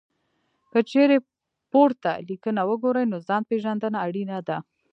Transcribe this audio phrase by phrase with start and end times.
[0.71, 1.17] که چېرې
[1.71, 4.57] پورته لیکنه وګورئ، نو ځان پېژندنه اړینه ده.